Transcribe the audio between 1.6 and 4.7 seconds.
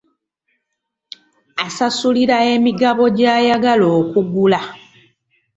Asasulira emigabo gy'ayagala okugula.